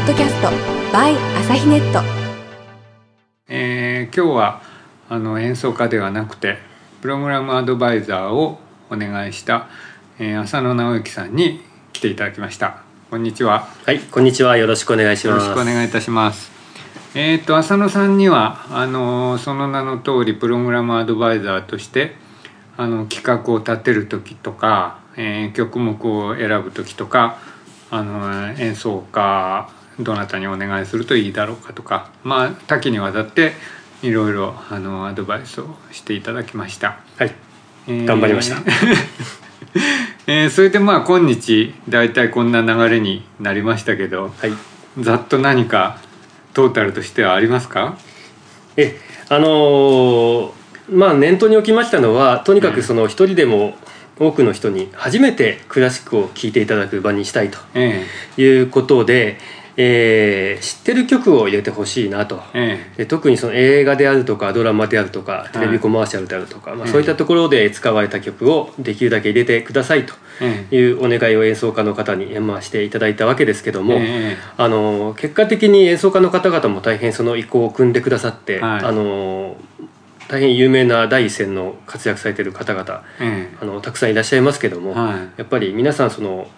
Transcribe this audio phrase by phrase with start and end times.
[0.00, 0.48] ッドキャスト
[0.96, 2.00] by 朝日ネット
[3.48, 4.62] えー今日は
[5.10, 6.56] あの演奏家ではなくて
[7.02, 8.58] プログラムアドバイザーを
[8.90, 9.68] お願いした、
[10.18, 11.60] えー浅野直之さんに
[11.92, 14.56] 来ていただきましたこんにちははい、こんにちは。
[14.56, 15.50] よろしくお願いしよろます。
[15.50, 16.50] しくお願いいたします
[17.14, 22.14] えっ、と浅野さんにはあのその名の通りプログラムアドバイザーとして
[22.78, 27.36] あの企画を立てる時とか、えー曲目を選ぶ時とか
[27.90, 29.68] あの演奏家
[30.02, 33.52] どなたにお願いするといいだろうかとかまあ多岐にわたって
[34.02, 37.00] いろいろあのアドバイスをしていただきました。
[37.18, 37.34] はい、
[37.86, 38.56] えー頑張りました。
[40.26, 44.52] えーそれでまあ今日大体こんな流れになりましたけどはい。
[44.98, 45.98] ざっと何か
[46.54, 47.96] トータルとしてはありますか？
[48.76, 50.50] え、あのー
[50.90, 53.76] まあ念頭に置きましたのは、とにかくその一人でも
[54.18, 58.04] 多くの人に初めてクラシックを聴いていただく場にしたいとえ
[58.36, 62.42] いうことで、えー知ってる曲を入れてほしいなと。
[62.54, 62.98] ええ。
[62.98, 70.76] で特にその映画であるとかドラマであるとかテレビコマーシャルであるとか、まあ、うんそういったところで使われた曲をできるだけ入れてくださいとええ。
[70.76, 74.36] いうお願いを演奏家の方にまあしていただいたわけですけども、ええ。
[74.56, 78.84] あの結果的に演奏家の方々も大変その意向を組んでくださって、はい。
[78.84, 79.56] あの
[80.28, 83.48] 大変有名な第一線の活躍されている方々え。
[83.60, 85.18] あのたくさんいらっしゃいますけども、はい。
[85.38, 86.48] やっぱり皆さんその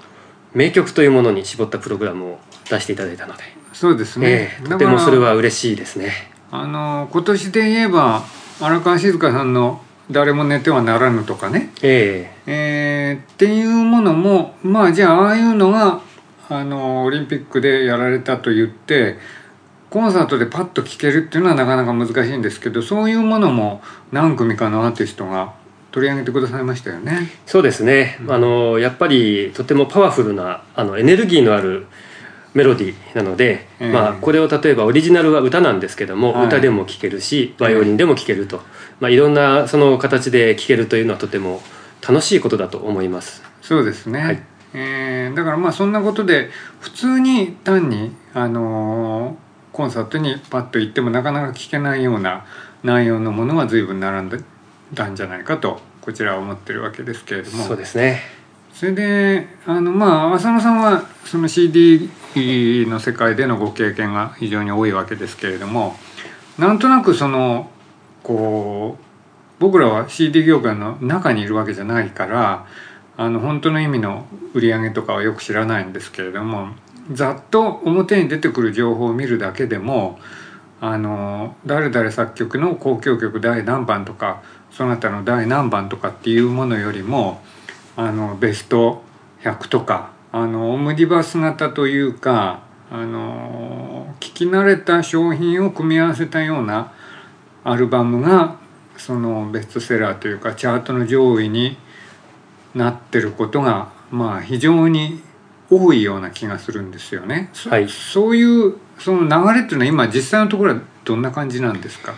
[0.54, 6.12] 名曲というものに絞ったプログラムを出していただいたので、そうですね、ええとてもそれは嬉しいですね。
[6.50, 8.24] あの今年で言えば
[8.60, 12.30] 荒川静香さんの「誰も寝てはならぬ」とかね、え。
[12.46, 16.00] えーっていうものもまあじゃあああいうのが
[16.48, 19.18] あのオリンピックでやられたと言って
[19.90, 25.52] コンサートでパッと聴けるっていうのはなかなか難しいんですけどそういうものも何組かのアーティストが
[25.92, 27.30] 取り上げてくださいましたよね。
[27.32, 31.86] えそうですね、あのやっぱりとてもパワフルなあのエネルギーのある
[32.54, 33.92] メロディーなので、ええ。
[33.92, 36.46] まあ、これを例えばオリジナルは歌なんですけども、はい。
[36.46, 38.62] 歌でも聴けるしバイオリンでも聴けると、
[39.00, 41.62] まあ、いろんなその形で聴けるというのはとても
[42.06, 43.42] 楽しいことだと思います。
[43.60, 44.42] そうですね、はい。
[44.74, 46.50] えーだからまあそんなことで
[46.80, 52.44] 普通に単に、あのーコンサートにパッと行ってもなかなか聴けないような
[52.82, 54.38] 内容のものが随分並んで
[54.94, 57.64] たんじゃないかとこちらは思ってるわけですけれども。
[57.64, 58.20] そうですね。
[58.72, 65.94] それであのまあ浅野さんはその CD の世界でのご経験が非常に多いわけですけれども
[66.58, 67.70] なんとなくその
[68.22, 69.04] こう
[69.60, 72.66] 僕らは CD 業界の中にいるわけじゃないから
[73.16, 76.70] あの本当の意味の売り上げとかはよく知らないんですけれども
[77.12, 80.18] ざっと表に出てくる情報を見るだけでも
[80.80, 87.42] あの誰々作曲の交響曲第何番とかそなたの第何番とかっていうものよりも
[87.96, 89.02] あのベスト
[89.42, 96.92] 100とかあのオムニバス型というかあの聞き慣れた商品を組み合わせたような
[97.64, 98.56] アルバムが
[98.96, 101.76] そのベストセラーというかチャートの上位に
[102.74, 105.20] なってることがまあ非常に
[105.70, 107.50] 多いような気がするんですよね。
[107.52, 112.14] そはいそういうその流れっていうのは今実際のところはどんな感じなんですか？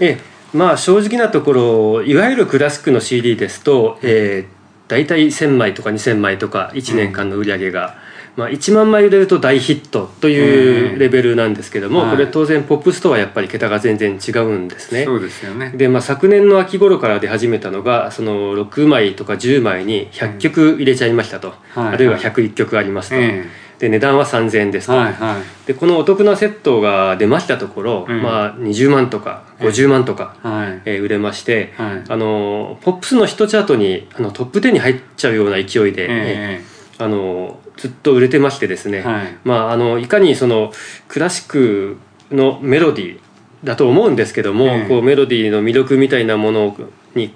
[0.00, 7.96] ええまあ正直なところいわゆるクラシックの CD ですと、えー、大体1,000枚とか2,000枚とか1年間の売り上げが、
[8.36, 12.10] まあ、1万枚売れると大ヒットというレベルなんですけども、はい。
[12.10, 15.04] これ当然ポップスとはやっぱり桁が全然違うんですね。
[15.04, 15.70] そうですよね。
[15.76, 21.94] で、まあ、昨年の秋頃から出始めたのがその6枚とか10枚に100曲入れちゃいましたと、はい。
[21.94, 23.46] あるいは101曲ありますと、え
[23.80, 25.66] で値段は3000円ですと、えはいはい。
[25.66, 28.22] でこのお得なセットが出ましたところ、うん。
[28.22, 30.82] まあ、20万とか50万とか、はい。
[30.84, 32.04] えー売れまして、はい。
[32.06, 36.60] あのポップスのヒットチャートにあのトップ10に入っちゃうような勢いで、え
[36.98, 39.38] あのずっと売れてましてですね、はい。
[39.44, 40.72] まあ、あのいかにその
[41.08, 41.96] クラシック
[42.30, 43.20] のメロディー
[43.64, 44.88] だと思うんですけども、ええ。
[44.88, 46.76] こうメロディーの魅力みたいなもの
[47.14, 47.34] に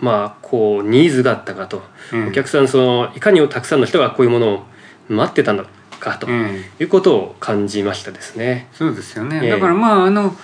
[0.00, 1.82] まあこうニーズがあったかと、
[2.12, 2.28] うん。
[2.28, 4.62] お客さんそのいかにたくさんの人がこういうものを
[5.08, 5.64] 待ってたの
[6.00, 8.68] かとええいうことを感じましたですね。
[8.72, 9.50] そうですよね、ええ。
[9.50, 10.34] だからまああの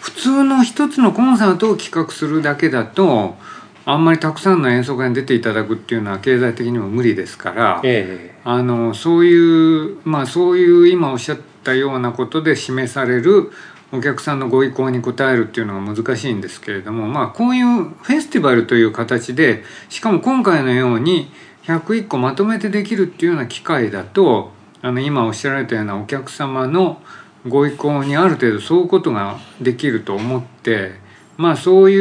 [0.00, 3.36] 普通の一つのコンサートを企画するだけだと
[3.84, 13.52] あんまりたくさんの演奏家に出ていただくっていうのは経済的にも無理ですから、えあのそういうまあそういう今おっしゃったようなことで示される
[13.92, 21.28] お客さんのご意向に応えるっていうのが難しいんですけれどもまあこういうフェスティバルという形でしかも今回のように
[21.66, 24.52] 101個まとめてできるっていうような機会だと
[24.82, 27.00] あの今おっしゃられたようなお客様の
[27.48, 30.92] ご意向にある程度そういうことができると思って
[31.36, 32.00] まあそうい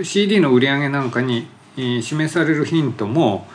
[0.00, 3.46] う CD の売り上げなんかにえー示されるヒントも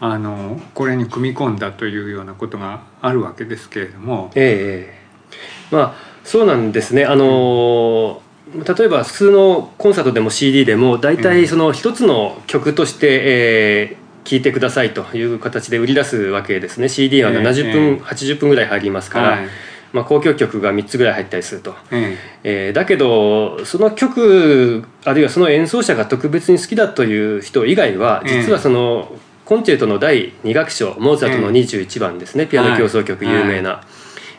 [0.00, 5.94] あのこれに組み込んだというようなことがあるわけですけれども、ええまあ
[6.24, 7.04] そうなんですね。
[7.04, 8.22] あの
[8.54, 16.88] 例えば普通のコンサートでも CD でも大体その一つの曲として、えー聴いてくださいという形で売り出すわけですね。
[16.88, 18.00] CD は70分、ええ。
[18.00, 19.48] 80分ぐらい入りますから、はい。
[19.92, 21.74] まあ、交響曲が3つぐらい入ったりすると。
[21.90, 22.70] ええ。
[22.70, 28.40] ーだけどその曲あるいはその演奏者が特別に好きだという人以外はええ。
[28.42, 29.12] 実はその
[29.44, 33.82] コンチェルトの第2楽章モーツァルトの21番ですね、ピアノ協奏曲はい有名な、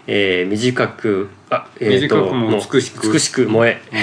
[0.07, 3.11] えー短くあ、えーと美しく。
[3.11, 3.81] 美しく燃え。
[3.91, 4.01] え燃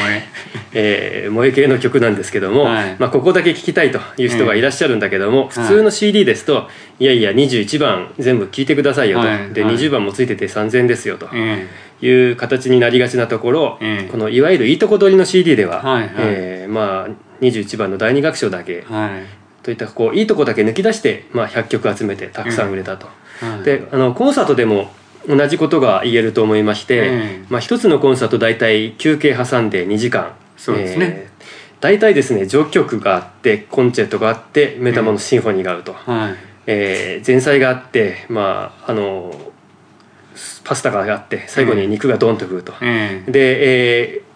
[0.75, 1.29] え。
[1.29, 2.97] ー萌え系の曲なんですけども、はい。
[2.99, 6.69] まあ、ここだけ聴きたいという人がいらっしゃるんだけども、普通の CD ですと、
[7.01, 9.41] い、やいや21番全部聴いてくださいよと、ではい。
[9.41, 9.77] はい。
[9.77, 11.29] 20番もついてて3000ですよと。
[11.33, 11.67] え
[12.01, 14.09] いう形になりがちなところ、ええ。
[14.11, 16.03] このいわゆるいいとこ取りの CD では、はい。
[16.03, 16.11] はい。
[16.19, 18.85] えーまあ、21番の第二楽章だけ
[19.63, 23.07] といったこういいとこだけ抜き出して、まあ、100曲集めてたくさん売れたと。
[23.07, 23.65] はい。
[23.65, 24.93] であのコンサートでも
[25.29, 27.01] 同じことが言えると思いまして、え
[27.43, 30.33] えまあ、一つのコンサート大体休憩挟んで2時間。
[30.57, 31.07] そうですね。
[31.07, 31.29] えー
[31.81, 36.35] 大体ですね序曲があってコンチェルトがあってメタモのシンフォニーがあると、はい。
[36.67, 39.33] えー前菜があって、まあ、あの
[40.65, 44.29] パスタがあって最後に肉がドンとくると、ええで、えー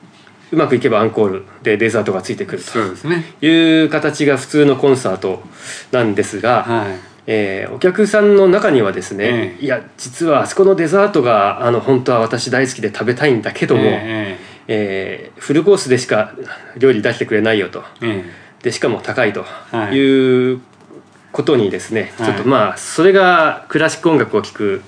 [0.52, 1.44] うまくいけばアンコール。
[1.62, 3.24] でデザートがついてくるそうですね。
[3.40, 5.42] という形が普通のコンサート
[5.90, 9.64] なんですが、はいえーお客さんの中にはですね、ええ。
[9.64, 14.38] いや実はあそこのデザートがあの本当は私大好きで食べたいんだけども、え
[14.68, 16.32] えーフルコースでしか
[16.78, 17.82] 料理出してくれないよと。
[18.02, 18.42] ええ。
[18.62, 19.96] でしかも高いとはい。
[19.96, 20.60] いう
[21.32, 22.26] ことにですね、はい。
[22.26, 24.82] ちょっとまあそれがクラシック音楽を聴く、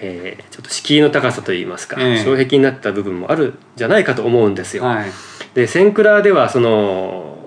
[0.00, 2.18] えーちょっと敷居の高さといいますか、ええ。
[2.24, 4.84] 障壁になった部分もあるんじゃないかと思うんですよ。
[4.84, 5.10] えはい。
[5.54, 7.38] でセンクラではその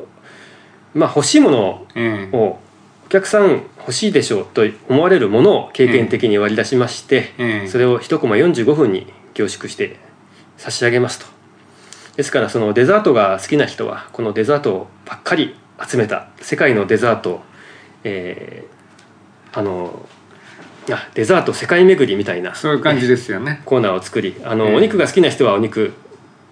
[0.93, 2.35] まあ欲しいものええ。
[2.37, 2.59] を
[3.05, 9.95] お客さん欲しいでしょうと思われるものを経験的に割り出しまして、ええそれを1コマ45分に凝縮して
[10.57, 11.25] 差し上げますと。
[12.15, 17.41] ですからそのデザートが好きな人はこのデザートばっかり集めた世界のデザート、
[18.03, 20.05] えーあの
[20.91, 23.63] あデザート世界巡りみたいなそういう感じですよね。
[23.65, 25.93] コーナーを作りあの、ええお肉が好きな人はお肉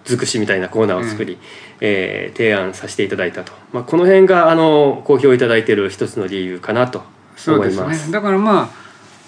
[0.04, 1.38] 尽くしみたいなコーナーを作り、
[1.80, 7.04] えー提案させていただいたと、まあ、この辺があの好評いただいている一つの理由かなと
[7.38, 7.96] そうですね。
[8.10, 8.70] だからま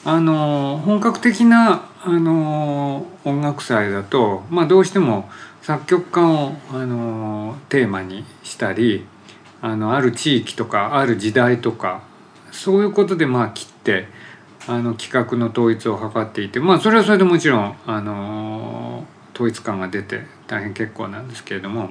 [0.05, 5.29] ああの本格的なあの音楽祭だと、まあ、どうしても
[5.61, 9.05] 作曲家をあのテーマにしたり
[9.61, 12.03] あのある地域とかある時代とか
[12.51, 14.09] そういうことでまあ切って
[14.67, 19.05] あの企画の統一を図っていてまあそれはそれでもちろんあの
[19.35, 21.91] 統一感が出て大変結構なんですけれども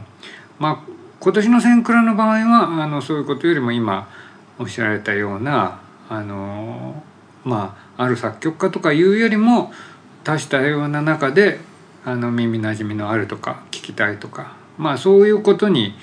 [0.58, 4.10] まあ今年の「千倉」の場合はあのそういうことよりも今
[4.58, 7.04] おっしゃられたようなあの
[7.46, 9.72] まあある作曲家とかいうよりも
[10.24, 11.60] 多種多様な中で
[12.04, 15.94] あの耳なじみのあるとか聞きたいとかまあそういうことに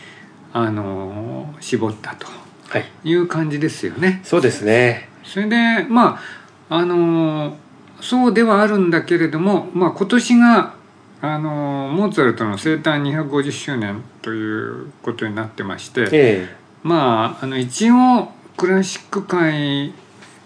[0.53, 2.27] あの絞ったと
[2.69, 2.85] はい。
[3.05, 4.21] いう感じですよね。
[4.25, 5.09] そうですね。
[5.25, 6.21] それでま
[6.69, 7.57] ああの
[8.01, 10.75] そうではあるんだけれども、まあ、今年が
[11.23, 16.57] あのモーツァルトの生誕250周年ということになってまして、え。
[16.83, 19.93] まああの一応クラシック界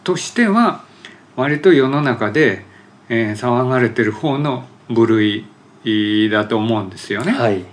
[0.04, 0.84] としては
[1.36, 2.64] 割と世の中で、
[3.08, 5.46] えー騒がれてる方の部類
[6.31, 7.32] だと思うんですよね。
[7.34, 7.64] えはい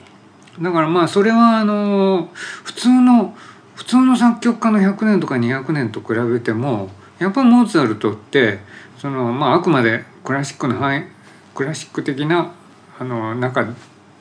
[0.62, 3.36] だからまあそれはあの普通の
[3.75, 6.89] 普通の作曲家の100年とか200年と比べても
[7.20, 8.60] やっぱモーツァルトって
[8.98, 11.03] その、まあ、あくまでクラシックの範囲
[11.53, 12.53] クラシック的な
[13.00, 13.67] あの中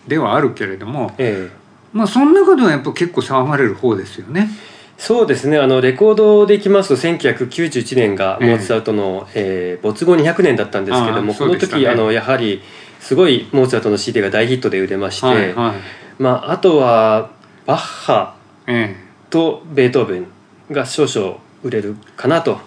[0.06, 1.56] ではあるけれども、ええ
[1.92, 4.50] まあ、その中ではやっぱ結構騒がれる方ですよね。
[4.99, 5.59] そうですね。
[5.59, 8.50] あのレコードでいきますと1991年がええ。
[8.50, 11.38] モーツァルトの、えー没後200年だったんですけどあも、ね。
[11.38, 12.62] この時あのやはり
[13.00, 16.23] すごいモーツァルトの CD が大ヒットで売れまして、はいはい。
[16.23, 17.31] まあ、あとは
[17.67, 18.35] バッハ
[18.67, 18.97] え
[19.31, 20.26] とベートーベン
[20.71, 22.61] が少々売れるかなと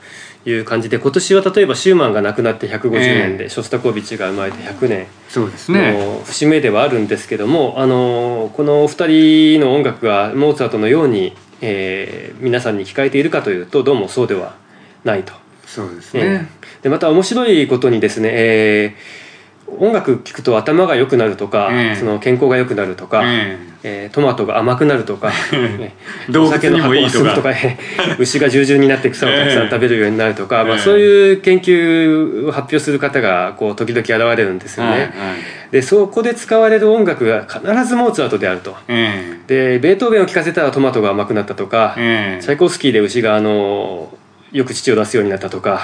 [0.46, 5.00] いう感じで今年は例えばシューマンが亡くなって150年で、えショスタコービッチが生まれて100年。
[5.00, 5.94] えそうですね。
[5.94, 14.56] の節目ではあるんですけどもあのこのお二人の音楽がモーツァルトのように、えー皆さんに聞かれているかというとどうもそうでは
[15.04, 15.34] ないと。
[15.66, 16.50] そうですえね。
[16.80, 19.30] ーでまた面白いことにですね、えー
[19.78, 25.32] 音楽聴くと頭が良くなるとか、ええその健康が良くなるとか、ええートマトが甘くなるとか、
[26.36, 27.50] お酒の発酵が進むとか
[28.18, 34.92] 牛が従順になって草をたくさん食べるようになるとか、まあ、ええそういう研究を発表する方がこう時々現れるんですよね。
[34.92, 38.76] えはいはいでそこで使われる音楽が必ずモーツァルトであると。
[38.88, 44.12] えでベートーベンを聴かせたらトマトが甘くなったとか、えええチャイコフスキーで牛があの、
[44.52, 45.82] よく父を出すようになったとか、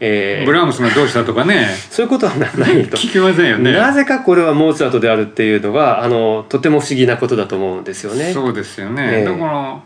[0.00, 2.96] えーブラームスがどうしたとかねそういうことはなないと。
[2.96, 8.32] 聞きませんよねなぜかこれはモーツァルトであるっていうのがあのとても不思議なことだと思うんですよね。
[8.32, 9.80] そうですよね、ええだから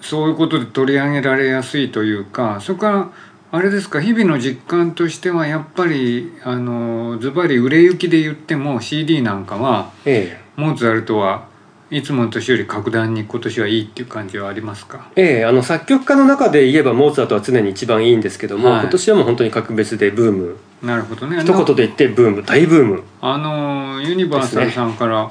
[0.00, 3.10] そういうことで取り上げられやすいというかそれから
[3.52, 11.46] あれですか日々の実感としてはやっぱりあのズバリ売れ行きで言っても CD なんかはえモーツァルトは
[11.88, 15.08] いつもの年より格段に今年はいいっていう感じはありますか？
[15.14, 18.80] えええあの作曲家の中で言えばモーツァルトは常に一番いいんですけども、はい。
[18.80, 20.56] 今年はもう本当に格別でブーム。
[20.82, 21.40] なるほどね。
[21.40, 23.02] 一言で言ってブーム大ブーム。
[23.20, 25.30] あのユニバーサルさんから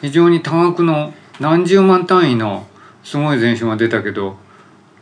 [0.00, 2.66] 非常に多額の何十万単位の
[3.04, 4.36] すごい前哨が出たけど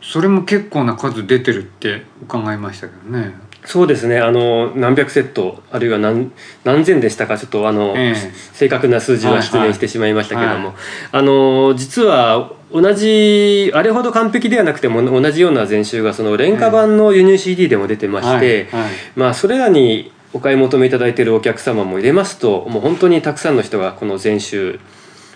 [0.01, 3.33] それも結構な数出てるって伺いましたけどね。
[3.65, 4.19] そうですね。
[4.19, 6.31] あの何百セットあるいは何
[6.63, 8.15] 何千でしたかちょっとあの、ええ。
[8.53, 10.75] 正確な数字は失念してしまいましたけども、はいはい。
[11.11, 18.91] あの実は同じあれほど完璧ではなくても同じような前集がその廉価版の輸入 CD でも出てまして、はいはい。
[19.15, 24.79] まあそれらにお買い求めいただいているお客様も入れますともう本当にたくさんの人がこの前集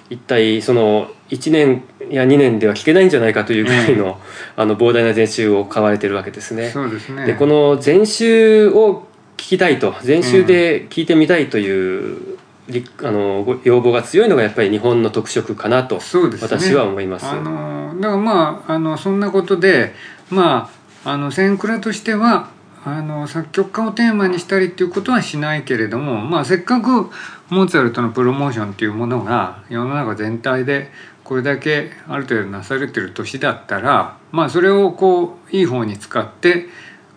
[0.10, 4.20] 一体その1年や2年では聞けないんじゃないかというぐらいの,、
[4.56, 6.70] あの膨大な前集を買われてるわけですね。
[6.70, 16.00] そうですねでこの前集を聞きたいと前集で聞いてみたいという、りあのご要望が強いのがやっぱり日本の特色かなと
[16.42, 17.26] 私は思います。
[17.28, 19.94] あのだからまああのそんなことで
[20.30, 20.70] ま
[21.04, 22.50] ああのセンクラとしては
[22.86, 27.10] あの作曲家をテーマにしたりっていうことはしないけれども、まあ、せっかく
[27.50, 30.92] モーツァルトのプロモーションっていうものが世の中全体で
[31.26, 36.68] これだけある程度なされてる年だったら、まあ、それをこういい方に使って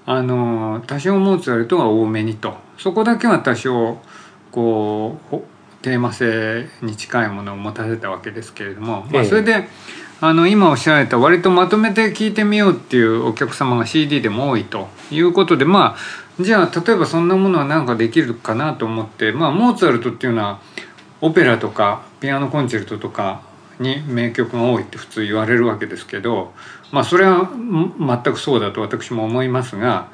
[0.07, 2.57] あの多少モーツァルトが多めにと。
[2.79, 3.99] そこだけは多少
[4.51, 5.45] こうほ
[5.83, 9.69] テーマ性に近いものを持たせたわけですけれども、まあ、ええそれで
[10.21, 20.61] あの今おっしゃられた割とまとめて聞いてみようっていうお客様が CD でも多いということでまあじゃあ例えばそんなものは何かできるかなと思ってまあモーツァルトっていうのは
[21.21, 23.43] オペラとかピアノコンチェルトとか
[23.81, 26.53] に名曲が多いって普通言われるわけですけど
[26.91, 30.11] まあそれは全くそうだと私も思いますが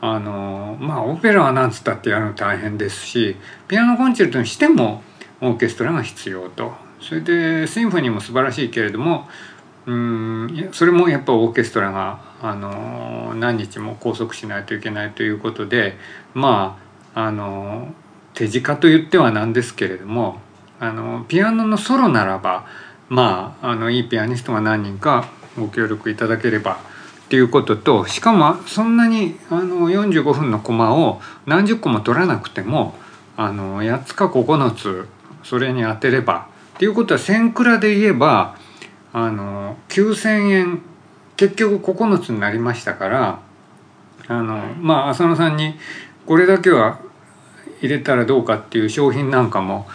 [0.00, 3.36] あのまあオペラはなんつったってやるの大変ですし
[3.68, 5.02] ピアノコンチェルトにしても
[5.40, 6.86] オーケストラが必要と。
[7.00, 9.28] それでシンフォニーも素晴らしいけれども
[9.86, 15.96] うんそれもやっぱオーケストラがあの何日も拘束しないといけないということで
[16.34, 16.78] ま
[17.14, 17.94] ああの
[18.34, 20.40] 手近と言ってはなんですけれども
[20.80, 22.66] あのピアノのソロならば
[23.08, 26.80] まああのいいピアニストが何人かご協力いただければ
[27.26, 32.94] っていうこととしかもそんなにあの45分のコマを何十個も取らなくても
[33.36, 35.08] あの8つか9つ
[35.42, 38.56] それに当てればっていうことは1000クラで言えば
[39.12, 40.82] あの9,000円
[41.36, 43.40] 結局9つになりましたから
[44.28, 45.74] あのまあ浅野さんに
[46.26, 47.00] これだけは
[47.80, 49.86] 入れたらどうかっていう商品なんかも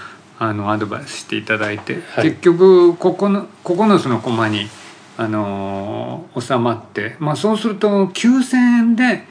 [0.43, 4.67] あのアドバイスしていただいて、はい結局 9, 9つのコマに
[5.15, 9.23] あの収まって、まあ、そうすると9,000円で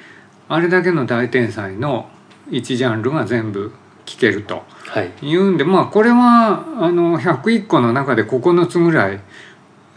[0.48, 2.08] あれだけの大天才の
[2.50, 3.72] 1ジャンルが全部
[4.06, 4.62] 聴けると。
[4.86, 9.20] はい言うんでまあこれはあの101個の中で9つぐらい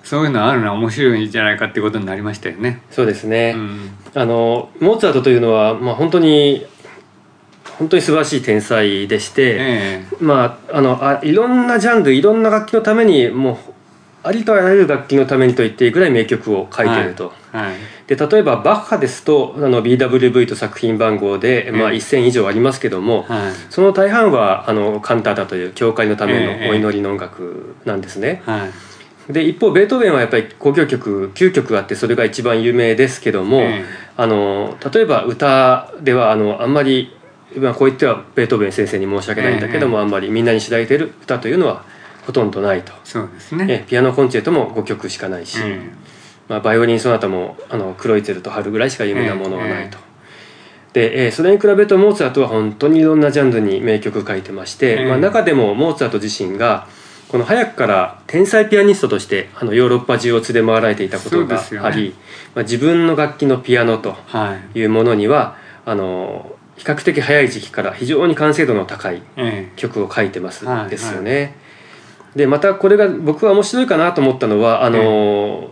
[0.04, 2.82] そういうのあるのは面白いんじゃないかっていうことになりましたよね。
[2.90, 6.66] そうですね、うん、あのモーツァルトというのは、まあ、本当に
[7.80, 13.74] 本当に素晴らしい天才でして、えまあ、あのあいろんなジャンルいろんな楽器のためにもう
[14.24, 17.76] ありとあらゆる楽器のためにと言っていいぐらい名曲を書いていると、えはい。
[18.08, 23.52] で例えばバッハですとあの BWV と作品番号で、まあ、うん1000以上ありますけども、はい。
[23.70, 28.42] その大半はあのカンタータという教会のためええのお祈りの音楽なんですね。
[28.46, 29.34] はい。
[29.34, 33.86] で一方ベートーベンはやっぱり交響曲9曲あってそれが一番有名ですけども、ええ。
[34.16, 37.14] あの例えば歌ではあのあんまり、
[37.58, 41.84] まあ、こう言ってはベートーベン先生に申し訳ないんだけども、あんまりみんなに知られている歌というのは
[42.26, 42.94] ほとんどないと。
[43.04, 43.66] そうですね。
[43.70, 45.90] えピアノコンチェルトも5曲しかないし、え
[46.48, 49.98] まあ、バイオリンソナタもあのクロイツェルと春ぐらいしか有名なものはないと。
[50.94, 56.88] で、えーそれに比べるとモーツァルトは本当にいろんなジャンルに名曲書いてまして、ええまあ、中でもモーツァルト自身が
[57.30, 62.14] この早くから天才ピアニストとしてあのヨーロッパ中を連れ回られていたことがあり、
[62.54, 64.80] まあ、自分の楽器のピアノとはい。
[64.80, 71.56] いうものにはあの比較的早い時期から非常に完成度の高いえ曲を書いてますはいですよね。
[72.36, 75.72] でまたこれが僕は面白いかなと思ったのはあの、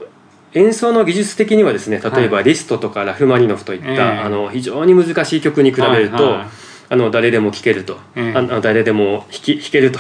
[0.53, 3.99] 演奏の技術的にはですね例えばはリストとかラフマニノフといった、ええ。
[4.01, 6.47] あの非常に難しい曲に比べると、はいはい
[6.91, 8.37] あの誰でも聴けると、ええ。
[8.37, 9.99] あの誰でも弾き弾けると。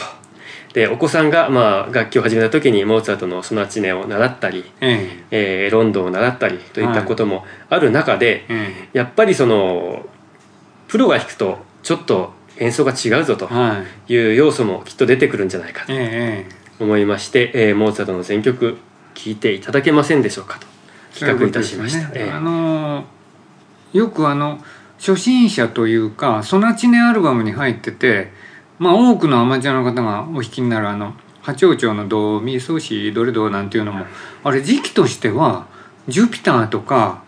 [0.73, 5.23] でお子さんがまあ楽器を始めた時にモーツァルトのソナチネを習ったり、え。
[5.31, 8.97] えーロンドンを習ったりといったこともある中で、ええ。
[8.97, 10.05] やっぱりその
[10.91, 13.49] プロが弾くとちょっと演奏が違うぞと
[14.09, 14.13] い。
[14.13, 18.77] いう要素もきっと出てくるんじゃないかとええ思いまして、えーモーツァルトの全曲
[19.13, 20.67] 聴いていただけませんでしょうかと
[21.17, 22.09] 企画いたしました。
[22.09, 22.31] ういうね。
[22.31, 23.05] あの
[23.93, 24.61] よくあの
[24.97, 28.31] 初心者というかソナチネアルバムに入ってて
[28.77, 34.05] まあ多くのアマチュアの方がお弾きになるあの八丁町のドミソシドレドなんていうのも
[34.43, 35.67] あれ時期としては
[36.09, 37.23] ジュピターとか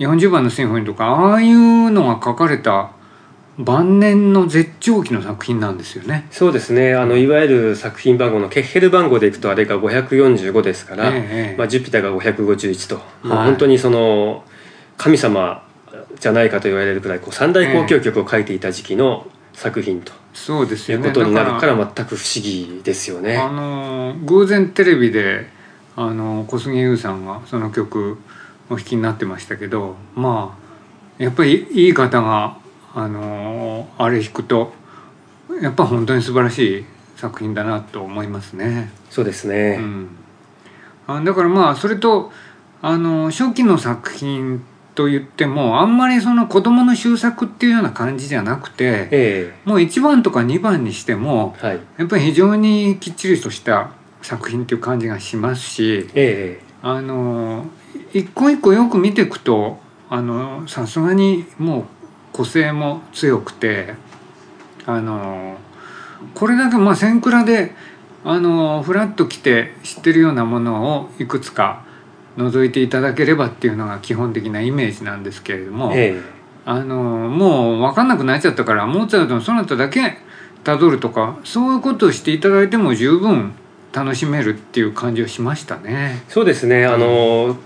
[0.00, 2.90] 40番のシンフォニーとかああいうのが書かれた
[3.58, 6.26] 晩年の絶頂期の作品なんですよね。
[6.30, 14.44] そうですねあのいわゆる作品番号のケッヘル番号でいくとあれが545ですから、ええまあ、ジュピターが551と、はい本当にその
[14.96, 15.66] 神様
[16.18, 21.08] じゃないかと言われるくらいこう三大交響曲を書いていた時期の作品とそうですよね。
[21.08, 23.36] いうことになるかだら全く不思議ですよね。
[23.36, 25.48] あの偶然テレビで
[25.96, 28.18] あの小杉優さんがその曲
[28.70, 30.56] お弾きになってましたけどま
[31.18, 32.56] あやっぱりいい方が
[32.94, 34.72] あのあれ弾くと
[35.60, 36.84] やっぱ本当に素晴らしい
[37.16, 38.90] 作品だなと思いますね。
[39.10, 40.08] そうですね、うん、
[41.06, 42.32] あだからまあそれと
[42.80, 51.80] あの初期の作品と言ってもあんまりその子供の終作っていうような感じじゃなくてえもう1番とか2番にしてもえはい。
[51.98, 53.90] やっぱり非常にきっちりとした
[54.22, 57.66] 作品っていう感じがしますしえあの
[58.12, 59.78] 一個一個よく見ていくと
[60.08, 61.84] あのさすがにもう
[62.32, 63.94] 個性も強くて
[64.86, 65.56] あの
[66.34, 67.72] これだけまあ千倉で
[68.24, 71.84] あのフラッと来て知ってるようなものをいくつか
[72.36, 75.92] 覗いていただければっていうのが基本的なイメージなんですけれども。
[75.94, 80.18] ええあのもう分かんなくなっちゃったからモーツァルトのソナタだけ
[80.62, 83.54] たどるとかそういうことをしていただいても十分
[83.92, 86.22] 楽しめるっていう感じはしましたね。
[86.28, 87.56] そうですねあの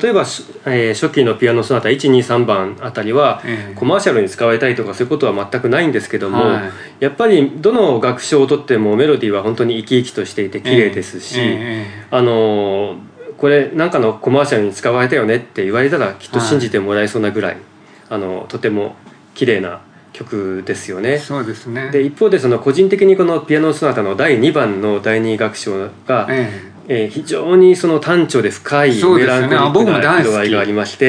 [0.00, 3.74] 例えば、しえー初期のピアノソナタ123番あたりは、ええ。
[3.74, 6.70] コマーシャルに使われたりとかそういうことは全くないんですけども、はい。
[7.00, 12.96] やっぱりどの楽章をとってもメロディーは本当に生き生きとしていて綺麗ですし、えあの
[13.38, 17.56] これなんかのコマーシャルに使われたよねって言われたらきっと信じてもらえそうなぐらい、
[18.08, 18.94] あのとても
[19.34, 19.80] 綺麗な
[20.12, 21.14] 曲ですよね。
[21.14, 21.90] えそうですね。
[21.90, 31.04] で一方でその個人的にこのピアノソナタの第2番の第2楽章が、ええー非常にその単調で深いメランコリックな色合いがありましえて、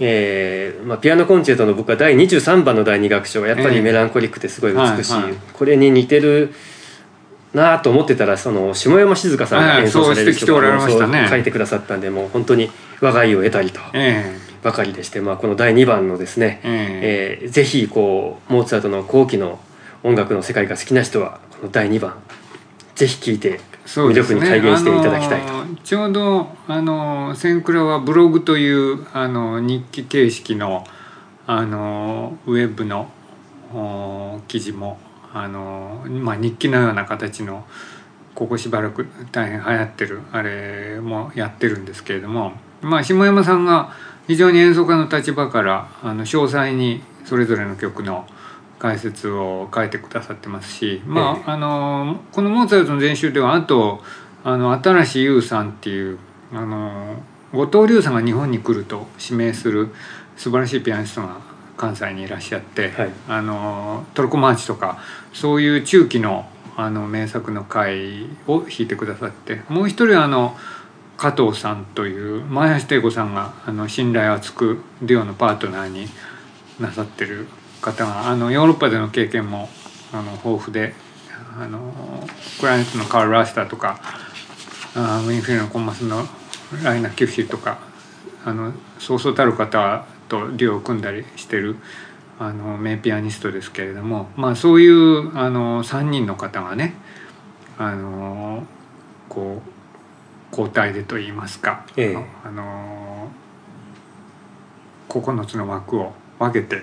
[0.00, 0.80] ええ。
[0.82, 3.82] ーまあ、ピアノコンチェルトの僕は第23番の第2楽章がやっぱりええ。
[3.82, 5.34] メランコリックですごい美しい、はいはい。
[5.52, 6.52] これに似てる
[7.52, 11.20] なと思ってたらその下山静香さんが演奏される人はいそう指摘しておられましたね。
[11.20, 17.40] そう書いてくださったんでもう本当に我が家を得たりとえばかりでして、まあ、この第2番のですね、ええ。
[17.42, 19.58] えーぜひこうモーツァルトの後期の
[20.02, 22.14] 音楽の世界が好きな人はこの第2番
[23.00, 30.84] ぜひ聴いて魅力に体現していただきたいと、あのちょうどあの千倉はブログというあの日記形式の
[31.46, 33.10] あのウェブの
[33.72, 34.98] お記事も
[35.32, 37.64] あの、まあ、日記のような形の
[38.34, 43.94] ここしばらく大変流行ってるあれもやってるんですけれども、まあ、下山さんが
[44.26, 48.26] 非常に演奏家の立場からあの詳細にそれぞれの曲の
[48.80, 51.50] 解説を書いてくださってますし、まえ。
[51.50, 54.02] ああのこのモーツァルトの全集ではあと
[54.42, 56.18] あの新しい優さんっていう
[56.52, 59.90] あの後藤龍さんが日本に来ると指名する
[60.36, 61.36] 素晴らしいピアニストが
[61.76, 63.10] 関西にいらっしゃって、はい。
[63.28, 64.98] あのトルコマーチとか
[65.34, 70.56] そういう中期のあの名作の回を弾いてくださってもう一人はあの
[71.18, 76.06] 加藤さんという前橋汀子さんがあの信頼を厚くデュオのパートナーに
[76.80, 77.46] なさってる
[77.80, 79.68] 方があのヨーロッパでの経験も
[80.12, 80.94] あの豊富で
[81.58, 81.92] あの
[82.60, 84.00] クライアントのカール・ラスターとか
[84.94, 86.24] あウィンフィルのコンマスの
[86.82, 87.78] ライナ・キュッシュとか
[88.44, 91.76] あのそうそうたる方とデュオを組んだりしてる
[92.38, 96.94] あの名ピアニストですけれども、まあ、そういうあの3人の方がね
[97.76, 98.66] あの
[99.28, 99.80] こう
[100.50, 102.26] 交代でと言いますか、ええ。
[102.44, 103.30] あの
[105.08, 106.82] 9つの枠を分けて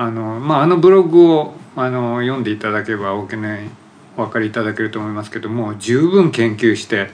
[0.00, 3.58] あの,、まあ、あのブログをあの読んでいただければ大きな
[4.16, 7.10] お分かりいただけると思いますけどもう十分研究して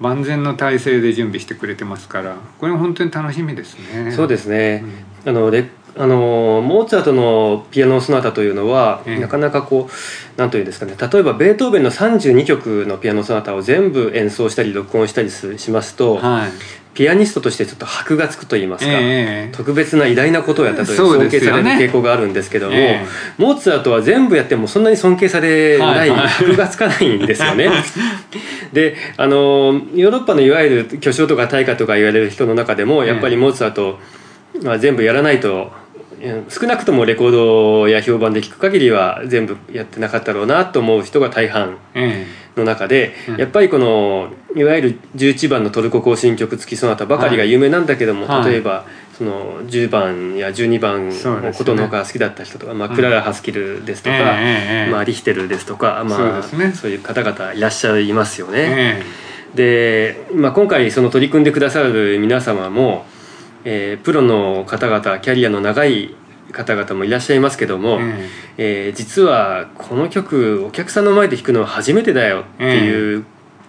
[0.00, 4.10] 万全の体制で準備してくれてますからこれは本当に楽しみですね。
[4.10, 4.84] そうですね、
[5.24, 5.30] うん。
[5.30, 9.20] あのレあのモーツァルトのピアノソナタというのは、ええ。
[9.20, 10.96] なかなかこうなんというんですかね。
[11.00, 16.50] 例えばベートーベンの32曲のピアノソナタを全部演奏したり録音したりすしますと、はい
[16.94, 23.06] ピアニストとしてちょっと箔がつくと言いますか、ええ特別な偉大なことをやったという尊敬される傾向があるんですけども、ええ。
[23.36, 26.28] モーツァルトは全部やってもそんなに尊敬されない、はいはい。
[26.28, 27.68] 箔がつかないんですよね。
[28.72, 33.98] であのヨーロッパのいわゆる巨匠とか大家とか言われる人の中でもやっぱりモーツァルト、
[34.62, 35.83] まあ、全部やらないとうん
[36.48, 43.36] 少なくともレコードや評判で聞く限りは全部やってなかったろうなと思う人が大半えの中で、うん。
[43.36, 48.52] やっぱりこのいわゆる11番のトルコ行進曲付きソナタばかりが有名なんだけども、はい。
[48.52, 56.72] 例えばその10番や12番のことのほか好きだった人とか、まあ、うんクララ・ハスキルですとか、ええええまあ、リヒテルですとか、まあ、そうね。
[56.72, 59.02] そういう方々いらっしゃいますよえね。
[59.54, 63.06] で、まあ、今回その取り組んでくださる皆様も、
[63.64, 66.14] えープロの方々キャリアの長い
[66.52, 73.24] 方々もいらっしゃいますけども、ええー実はこの曲お客さんの前で弾くのは初めてだよっていう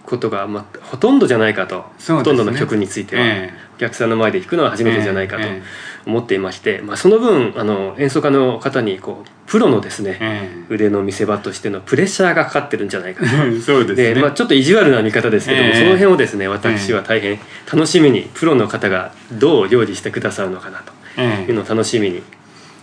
[0.06, 1.84] ことが、まあ、ほとんどじゃないかと、ね。
[2.16, 5.64] ほとんどの曲については、えお客さんの前で弾くのは初めてじゃないかとええ。
[6.06, 13.30] 思っていまして、まあ、その分あの演奏家の方にこうプロのですね、え腕の見せ場としてのプレッシャーがかかってるんじゃないかと。
[13.48, 14.14] え そうですね。
[14.14, 15.74] でまあ、ちょっと意地悪な見方ですけども、ええ。
[15.74, 17.40] その辺をですね私は大変
[17.72, 20.94] 楽しみにプロの方がどう料理してくださるのかなと。
[21.18, 21.52] ええ。
[21.52, 22.22] いうのを楽しみに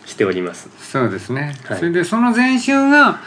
[0.05, 0.69] しております。
[0.81, 1.79] そうですね、はい。
[1.79, 3.21] それでその前週が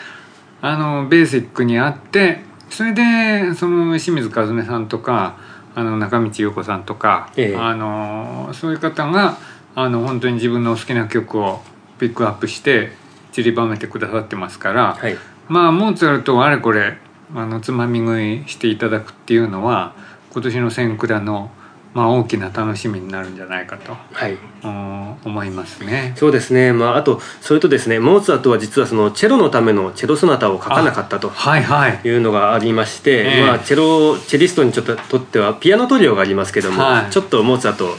[0.61, 5.37] あのベーシックにあってそれでその清水和音さんとか
[5.75, 7.55] あの中道優子さんとか、ええ。
[7.55, 9.37] あのそういう方が
[9.75, 11.61] あの本当に自分のお好きな曲を
[11.99, 12.93] ピックアップして
[13.33, 15.17] 散りばめてくださってますから、はい。
[15.49, 16.97] まあモーツァルトをあれこれ
[17.35, 19.93] あのつまみ食いしていただくっていうのは
[20.31, 21.51] 今年の千倉の、
[21.95, 23.95] まあ、大きな楽しみになるんじゃないかと。
[24.11, 24.37] はい。
[24.63, 26.11] うん思いますね。
[26.17, 31.29] そうですね、まあ、あとそれとですねモーツァルトは実はそのチェロのためのチェロソナタを書かなかったと。
[31.29, 32.01] はいはい。
[32.03, 33.47] いうのがありまして、ええ。
[33.47, 37.11] まあ、チェロチェリストにちょっととってはピアノトリオがありますけども、はい。
[37.11, 37.95] ちょっとモーツァルト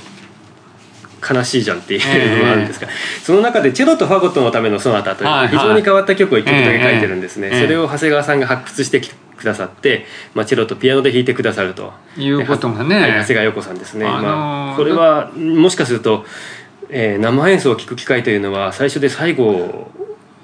[1.34, 2.88] 悲しいじゃんっていうのがあるんですが、
[3.22, 5.48] その中でチェロとファゴットのためのソナタというはいはい。
[5.48, 7.62] 非常に変わった曲を1曲だけ書いてるんですね、ええ。
[7.62, 11.92] それを長谷川さんが発掘してきてくださって、まあ、チェロとピアノで弾いてくださると。
[12.16, 13.00] いうことがね。
[13.00, 16.24] はい長谷川陽子さんですね、あのーまあ、これはもしかすると、
[16.88, 19.90] えー生演奏を聴く機会というのは最初で最後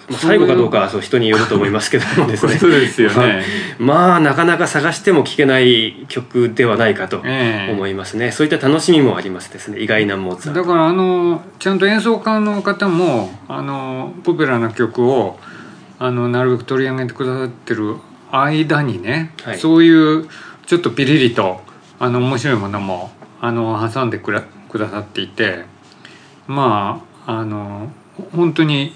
[0.09, 2.55] まあ最後かどうかはそう人によると思いますけどもですね。
[2.59, 3.45] そうですよね。
[3.79, 7.73] まあなかなか探しても聴けない曲ではないかとええ。
[7.73, 9.79] 思いますね、そういった楽しみもありますですね。
[9.81, 10.67] 意外なモーツァルト。
[10.67, 15.39] だからあのちゃんと演奏家の方もあのポピュラーな曲を
[15.99, 17.95] あのなるべく取り上げてくださってる
[18.33, 20.29] 間にね、はいそういう
[20.67, 21.61] ちょっとピリリと
[21.99, 25.65] あの面白いものもあの挟んでくらくださっていて
[26.47, 27.91] まああの
[28.35, 28.95] 本当に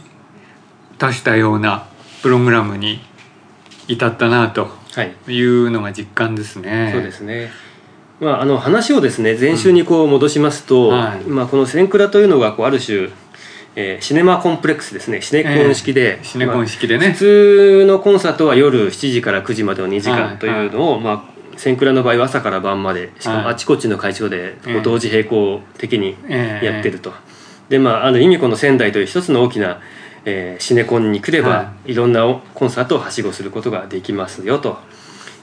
[0.98, 1.86] 出したような
[2.22, 3.00] プログラムに
[3.88, 6.90] 至ったなとはいいうのが実感ですね。
[6.92, 7.50] そうですね。
[8.18, 13.10] まあ、あの話をですね前週にこう戻しますと、はいまあ、この「センクラ」というのがこうある種、
[13.76, 15.20] えーシネマコンプレックスですね。
[15.20, 17.12] シネコン式で、シネコン式でまあね。
[17.12, 23.12] 普通のコンサートは夜7時から9時までの2時はい間というのを、まあ、センクラの場合は朝から晩まで。
[23.20, 23.46] しかもはい。
[23.48, 27.12] あちこちの会場で同時並行的にええやってると。
[27.68, 29.80] でまあ、ある意味この仙台という一つの大きな、
[30.24, 31.94] えーシネコンに来れば、、はい。
[31.94, 32.22] ろんな
[32.54, 34.78] コンサートをはしごすることができますよと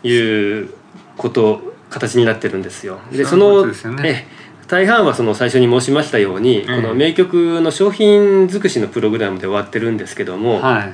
[0.03, 0.73] いう
[1.17, 2.99] こと形になってるんですよ。
[3.11, 4.27] でそのとですよね。
[4.27, 10.93] え大半はその最初に申しましたように、えこの名曲の商品尽くしのプログラムで終わってるんですけども、はい。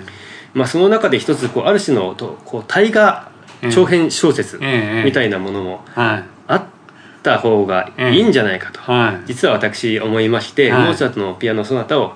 [0.53, 3.31] まあ、その中で一つこうある種のとこう大河
[3.71, 6.23] 長編小説ええみたいなものもはい。
[6.47, 6.63] あっ
[7.21, 9.27] た方がいいんじゃないかと、はい。
[9.27, 12.13] 実は私思いまして、はいモーツァルトのピアノ・ソナタを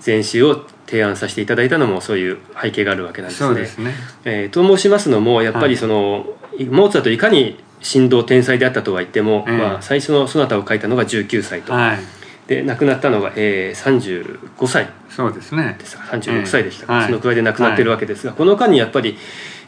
[0.00, 3.66] 全集を提案させていただいたのもそういう背景があるわけなんですね。
[3.66, 3.92] すね。
[4.24, 6.26] えーと申しますのもやっぱはいりその、
[6.70, 11.98] モーツァルトいかに神童天才であったとは言っても、ええまあ、最初のソナタを書いたのが19歳と、はい。
[12.46, 15.84] で亡くなったのが、えー、35歳そうですねで。
[15.84, 19.18] すか36歳でしたか、はいそのくらいで亡くなってるわけですが、この間にやっぱり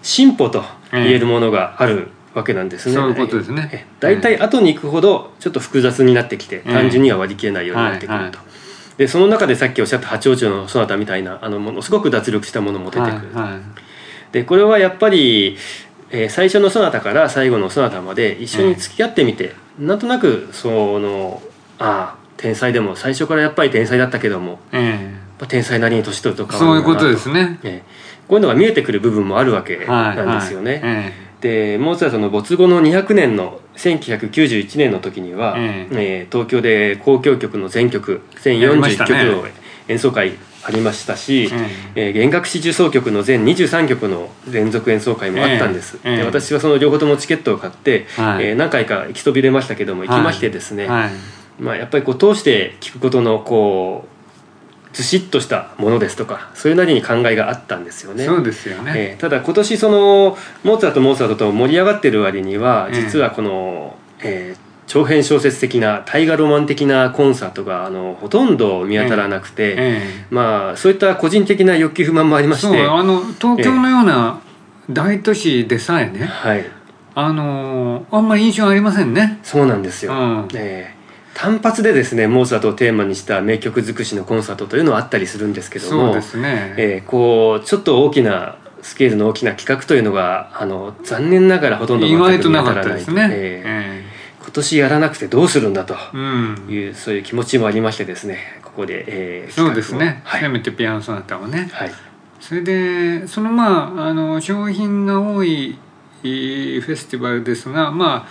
[0.02, 2.94] 進歩と言えるものがあるわけなんですね。
[2.94, 8.14] そういうことですねえ大体後に行くほどちょっと複雑になってきて、ええ単純には割り切れないようになってくると。
[8.14, 8.50] はいはい
[9.00, 13.52] でその中でさっきおっしゃった八王子のソナタみたいなあのものすごく脱力したものも出てくる、はい。
[13.52, 13.60] はい。
[14.32, 15.56] でこれはやっぱり、
[16.10, 21.42] えー最初のソナタから最後のソナタまで一緒に付き合ってみて、なんとなくその
[21.78, 24.98] ああ天才でも最初からやっぱり天才だったけどもえやっ
[25.38, 27.58] ぱ天才なりに年取るとえ変わるんだなそういうことですね。
[27.62, 30.16] ええこういうのが見えてくる部分もあるわけはい。
[30.16, 30.72] なんですよね。
[30.72, 39.46] はいえでモーツァルトの没後の200年の1991年の時には、ええー東京で交響曲の全曲やりまし1041たね曲を
[39.88, 40.32] 演奏会
[40.70, 41.58] ありましたし、うん。
[41.94, 48.46] えー弦楽四重奏曲の全23曲の連続演奏会もあったんです、ええで私はその両方ともチケットを買って、はい。
[48.46, 51.10] えー何回か行きそびれましたけども行きましてですね、はい。
[51.60, 54.20] まあ、やっぱりこう通して聞くことのこう
[54.96, 58.24] ずしっとしたものですとかそういうなりに考えがあったんですよね。
[58.24, 70.26] そうですよね、えーただ今年そのモーツァルトモーツァルトと盛り上がってる割にはええ実はこの、えー長編小説的な大河ロマン的なコンサートがあのほとんど見当たらなくて、ええ。
[70.30, 74.40] まあそういった個人的な欲求不満もありましそうてあの東京のような
[74.90, 76.66] 大都市でさえね、はい。
[77.14, 79.38] あのあんまり印象ありませんね。
[79.44, 80.48] そうなんですよ、うん。
[80.54, 81.00] えー
[81.32, 93.99] 単発でですねモーツァルトをテーマにした名曲尽くしのコンサートというのはあったりするんですけどもそうですね、えーこうちょっと大きなスケールの大きな企画というのがあの残念ながらほとんど意外となかったですね、えーえ
[94.50, 95.94] 今年やらなくてどうするんだと。
[95.94, 96.66] えうん。
[96.68, 98.60] いう、そういう気持ちもありましてですね。
[98.64, 101.68] ここで、えーそうですね、企せめてピアノソナタをね。
[101.72, 101.92] はい、
[102.40, 105.78] それでそのまああの商品が多い
[106.24, 108.26] いいフェスティバルですがま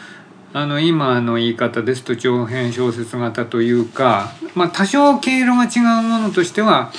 [0.53, 6.91] ああの今の言い方ですと長編小説型というか、まあ、多少経路が違うものとしては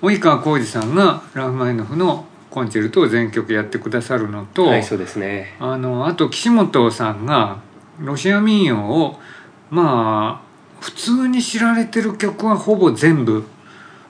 [0.00, 5.54] 及川浩二さんがラフマニノフのコンチェルトを全曲やってくださるのと、はい、そうですね。
[5.60, 7.58] あのあと岸本さんが
[8.00, 9.18] ロシア民謡を
[9.70, 10.48] まあ
[10.80, 13.44] 普通に知られてる曲はほぼ全部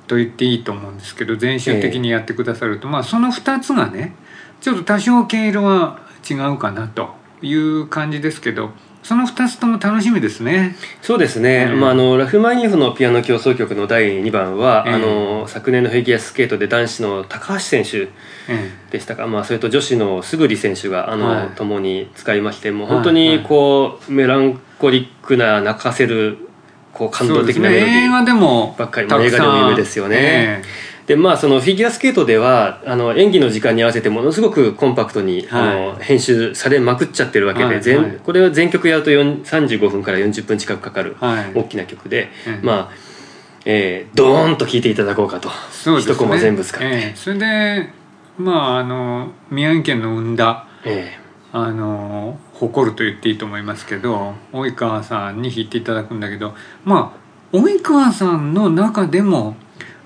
[0.06, 4.14] と言っていいと思うんですけど全集的にやってくださると、まあその2つがね
[4.60, 7.10] ちょっと多少毛色は違うかなと
[7.42, 8.70] いう感じですけど
[9.08, 10.76] その2つとも楽しみですね。
[11.00, 11.80] そうですね、うん。
[11.80, 18.10] まあ、あのラフマニノフのピアノ協奏曲の第2番は、ええあの昨年のフィギュアスケートで男子の高橋選手
[18.50, 21.48] えでしたか、まあ、それと女子のすぐり選手があの、はい。
[21.56, 22.94] 共に使いましてもうはい。
[22.96, 26.36] 本当にこう、メランコリックな泣かせる
[26.92, 28.04] こうえ感動的なメロディーそうですね。
[28.04, 29.08] 映画でもばっかり。
[29.08, 30.16] たくさん映画でも有名ですよね。
[30.18, 30.62] え
[31.08, 35.90] でまあそのフィギュアスケートではあの演技の時間に合わせてものすごくコンパクトに、はい。
[35.90, 37.80] あの編集されまくっちゃってるわけで、はい。
[37.80, 38.12] 全はい。
[38.22, 41.16] これは全曲やると4 35分から40分近くかかる
[41.54, 42.90] 大きな曲で、うんまあ、
[43.64, 45.48] えー、ドーンと聴いていただこうかと。
[45.72, 46.14] そうですね。
[46.14, 47.16] 一コマ全部使って、ええ。
[47.16, 47.90] それで
[48.36, 51.18] まああの宮城県の生んだえ。
[51.52, 59.56] あの誇ると言っていいと思いますけど及川さんに弾いていただくんだけどまあ及川さんの中でも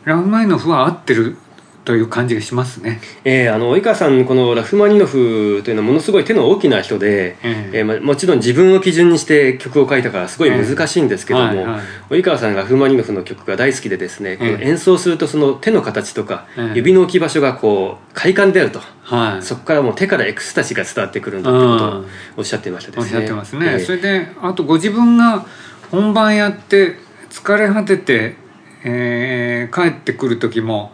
[0.05, 1.37] ラフマニノフは合ってる
[1.85, 3.01] という感じがしますね。
[3.25, 7.79] えーあの及川さんこのラフマニノフというのはものすごい手の大きな人で、ええ。
[7.79, 11.79] えーまあ、もちろん自分を基準にして曲を書いたからすごい難しいんですけども、はいは
[12.11, 12.15] い。
[12.21, 16.77] 及川さんがラフマニノフの曲が大好きでですね、このええ演奏するとその手の形とか、ええ。
[16.77, 22.05] 指の置き場所がこう快感であると、はい、そこからもう手からエクスタシーが伝わってくるんだってことを
[22.39, 23.19] おっしゃってましたですね。
[23.19, 23.79] おっしゃってますね、ええ。
[23.81, 25.45] それであとご自分が
[25.91, 26.97] 本番やって
[27.31, 28.37] 疲れ果てて、
[28.85, 30.93] えー帰ってくる時も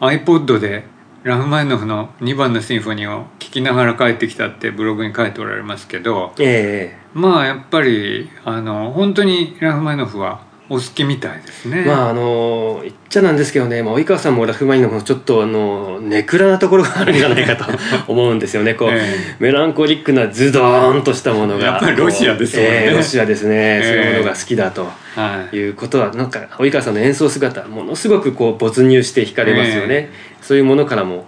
[0.00, 0.84] iPod で
[1.22, 11.82] ラフマニノフの2番のシンフォニーを聴きながら帰ってきたってブログに書いておられますけどえまあやっぱりあの本当にラフマニノフはお好きみたいですね。
[11.82, 17.66] えまああの言っちゃなんですけどね、まあ、及川さんもラフマニノフもちょっとあのネクラなところがあるんじゃないかと
[18.10, 18.72] 思うんですよね。
[18.72, 21.64] こう、 えメランコリックなズドーンとしたものが。
[21.64, 22.62] やっぱりロシアですね。
[22.62, 23.86] ええロシアですね、ええ。
[23.86, 24.90] そういうものが好きだと。
[25.14, 25.56] はい。
[25.56, 31.26] いうことはなんか及川さんの演奏姿ものすごくこう没入して惹かれますよね、そういうものからも、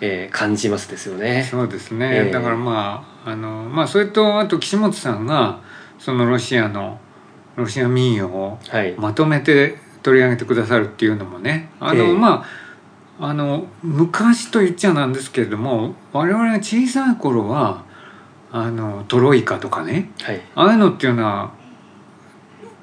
[0.00, 1.46] ええ感じますですよね。
[1.50, 2.32] そうですね、ええ。
[2.32, 5.58] だからまああのまあそれとあと岸本さんが
[5.98, 6.98] そのロシアの
[7.56, 8.94] ロシア民謡をはい。
[8.96, 12.12] まとめて取り上げてくださるっていうのもねあの、ええ。
[12.14, 12.66] まあ
[13.18, 17.84] あの昔と言っちゃなんですけれども我々が小さい頃は
[18.52, 20.40] あのトロイカとかねはい。
[20.54, 21.52] ああいうのっていうのは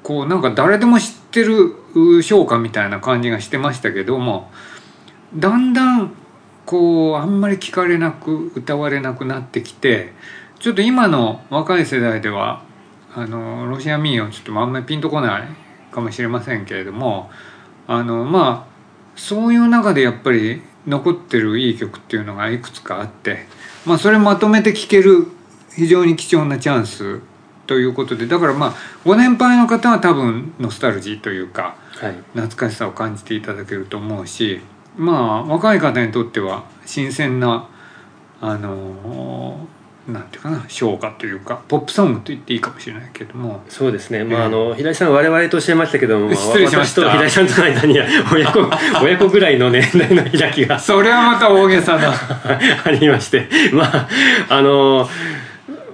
[0.02, 4.50] こうなんか誰でも知ってるう唱歌みたいな感じがしてましたけども
[5.36, 6.12] だんだん
[6.66, 10.12] こうあんまり聞かれなく歌われなくなってきて
[10.58, 12.63] ちょっと今の若い世代では
[13.14, 15.42] あのロシア民謡ちょっとあんまりピンとこない
[15.92, 17.30] かもしれませんけれども
[17.86, 18.74] あのまあ
[19.18, 23.46] そういう中でやっぱり残ってるいい曲っていうのがいくつかあって、
[23.86, 25.28] まあ、それまとめて聴ける
[25.74, 27.20] 非常に貴重なチャンス
[27.66, 28.74] ということでだからまあ
[29.04, 32.14] ご年配の方は多分ノスタルジーというかはい。
[32.34, 34.60] 懐かしさを感じていただけると思うし
[34.96, 37.68] まあ若い方にとっては新鮮な
[38.40, 39.66] あの
[40.08, 43.62] なんていうかな唱歌というかポップソングと言っていいかもしれないけども。
[43.68, 44.42] そうですね、まあ、え。
[44.42, 47.02] えあの平井さん我々とおっしゃいましたけども、ま あ失礼しました。
[47.02, 48.60] 私と平井さんとの間には親子
[49.02, 50.78] 親子ぐらいの年代の開きが。
[50.78, 52.12] それはまた大げさな。
[52.84, 53.48] ありまして。
[53.72, 54.08] まあ
[54.48, 55.08] あの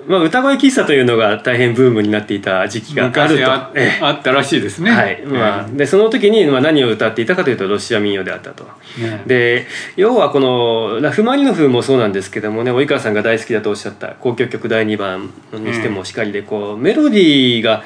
[0.07, 3.21] まあ、歌声喫茶というのが大変ブームになっていた時期があると。
[3.21, 4.05] 昔あええ。
[4.05, 4.91] あったらしいですね。
[4.91, 5.23] はい。
[5.25, 8.65] まあ、でその時にまあ何を歌っていたかというとロシア民謡であったと。
[8.99, 9.23] ね。
[9.27, 17.85] で要はこのラフマニノフもそうなんですけどもね及川さんが大好きだとおっしゃった交響曲第2番にしてもしかりでこうメロディーが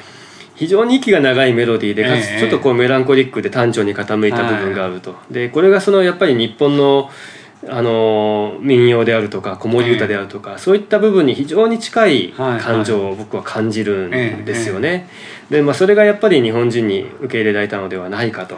[0.55, 2.37] 非常に息が長いメロディーでかええ。
[2.37, 7.09] つちょっとこうメランコリックで単調に傾いた部分があると、でこれがそのやっぱり日本の
[7.69, 15.09] あの民謡であるとか子守歌であるとか、そういった部分に非常に近いはい感情を僕は感じるんですよね。
[15.49, 18.57] でまあ、それがやっぱり日本人に受け入れられたのではないかと。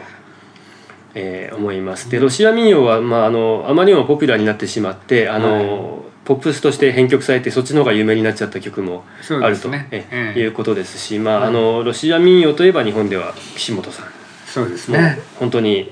[1.14, 2.10] えー思います。
[2.10, 9.04] でロシア民謡は、まあ、あのあまりにもポピュラーになってしまってあの、ポップスとして編曲されてそっちの方が有名になっちゃった曲も
[9.42, 10.40] あると、ねえええ。
[10.40, 14.06] いうことですし、まあ、あのロシア民謡といえば日本では岸本さん、
[14.46, 15.18] そうですね。
[15.36, 15.90] 本当に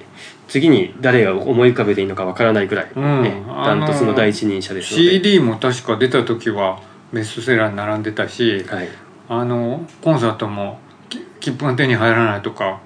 [0.49, 3.23] 次に誰が思い浮かべていいのかわからないくらい、うん。
[3.23, 6.81] ねダントツの第一人者ですので、CD も確か出た時は
[7.13, 8.89] ベストセラーに並んでたしはい、
[9.29, 10.79] あのコンサートも
[11.09, 12.81] き切符が手に入らないとか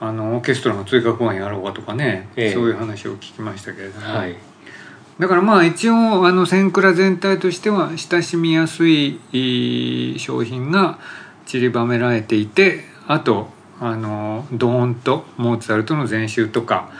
[0.00, 2.52] あのオーケストラの追加公演やろうかとかね、ええ。
[2.52, 4.36] そういう話を聞きましたけれども、はい。
[5.18, 9.18] だからまあ一応あの千倉全体としては親しみやすい
[10.18, 10.98] 商品が
[11.46, 13.48] 散りばめられていてあと
[13.80, 16.90] あのドーンとモーツァルトの全集とか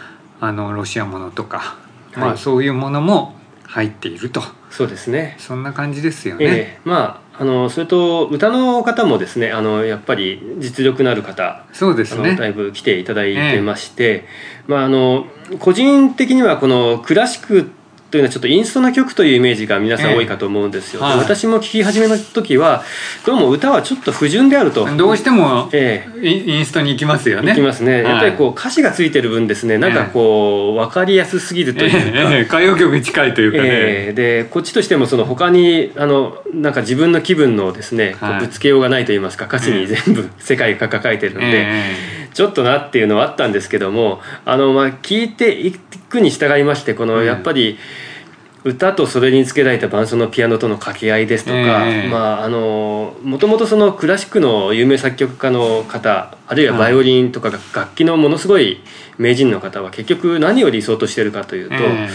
[0.40, 1.76] あのロシアものとか、
[2.14, 2.34] まはい。
[2.34, 4.42] あそういうものも入っていると。
[4.70, 5.36] そうですね。
[5.38, 6.44] そんな感じですよね。
[6.44, 6.80] ええ。
[6.84, 12.34] まああのそれと歌の方もですねあのやっぱり実力のある方そうですね。
[12.34, 14.24] だいぶ来ていただいてまして、
[14.66, 15.26] まあ、あの
[15.60, 17.70] 個人的にはこのクラシック
[18.10, 21.18] というのはちょっとインストな曲というイメージが皆さん多いかと思うんですよ、ええはい。
[21.18, 22.82] で私も聴き始めの時は
[23.26, 26.26] どうも歌はちょっと不純であると、どうしてもええ。
[26.26, 27.52] インストに行きますよね。
[27.52, 28.04] いきますね、はい。
[28.04, 29.76] やっぱりこう歌詞がついてる分ですね。
[29.76, 31.98] なんかこう分かりやすすぎるというか、
[32.32, 32.40] ええ。
[32.48, 33.64] 歌謡曲に近いというかね。
[33.66, 34.12] ええ。
[34.14, 47.26] でこっちとしてもその他にあのなんか自分の気分のですね、ぶつけようがないと言いますか歌詞に全部世界が抱えてるんで、えちょっとなっていうのはあったんですけどもあのまあ聞いていくに従いましてこのうん。
[47.26, 47.78] やっぱり
[48.64, 58.80] 歌とそれにつけられた伴奏のピアノとの掛け合いですとか、ええまああのもともとそのクラシックの有名作曲家の方あるいはバイオリンとか楽器のものすごい
[59.16, 62.08] 名人の方は結局何を理想としてるかというと、え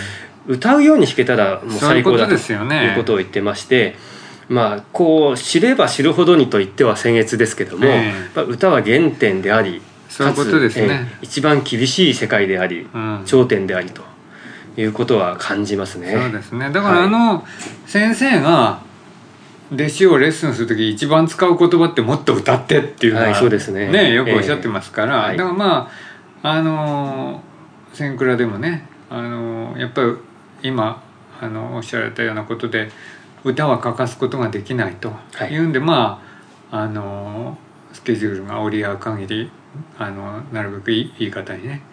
[0.46, 3.96] 歌うように弾けたらもう最高だということを言ってまして。
[4.50, 9.82] まあ、こう知れば知るほどにと言っては僭越ですけども、ええやっぱ歌は原点であり
[10.14, 11.10] そういうことですね。
[11.12, 13.24] ええ一番厳しい世界であり、うん。
[13.26, 14.04] 頂点でありと
[14.78, 16.12] いうことは感じますね。
[16.12, 16.70] そうですね。
[16.72, 17.08] だからはい。
[17.08, 17.44] あの
[17.88, 18.82] 先生が
[19.74, 24.14] 弟子をレッスンする時一番使う言葉ってもっと歌ってっていうのは、はいそうですね。
[24.14, 25.92] よくおっしゃってますから、ええはいだからま
[26.44, 27.42] ああの
[27.94, 30.14] 千倉でもねあのやっぱり
[30.62, 31.02] 今
[31.42, 32.92] あのおっしゃられたようなことで
[33.44, 35.12] 歌は欠かすことができないと。
[35.34, 35.54] はい。
[35.54, 36.22] いうんで、ま
[36.72, 37.58] ああの
[37.94, 39.52] スケジュールが折り合う限り
[39.96, 41.90] あのなるべくいいい方にね、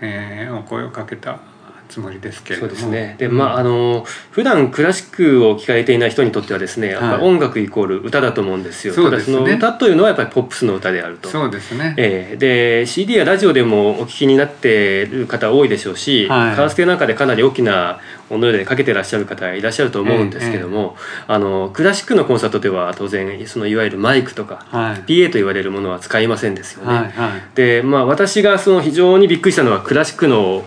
[0.00, 1.55] えーお声をかけた。
[1.88, 2.68] つもりですけれども。
[2.70, 3.16] そうですね。
[3.18, 7.22] でまああの普段クラシックを聴かれていない人にとってはですねやっぱはい。
[7.22, 9.36] 音楽イコール歌だと思うんですよ、そうですね。
[9.36, 11.28] ただその歌というのはやっぱりポップスの歌であると。
[11.28, 12.36] そうですね、ええ。
[12.36, 16.56] で CD やラジオでもお聞きになっている方多いでしょうし、はい。
[16.56, 20.96] カーステなんかでかなり大きな音量でかけてらっしゃる方いらっしゃると思うんですけども、
[21.28, 25.02] あのクラシックのコンサートでは当然そのいわゆるマイクとか、はい。
[25.02, 26.92] PA と言われるものは使いませんですよね。
[26.92, 27.42] はいはい。
[27.54, 30.64] でまあ私がその非常にびっくりしたのはクラシックの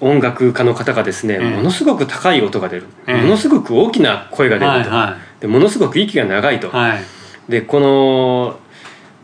[0.00, 6.90] 音楽家の方がですね、ええものすごく高い音が出る、ええものすごく大きな声が出ると、はでものすごく息が長いと、いはい。
[6.90, 7.04] はい
[7.48, 8.58] でこの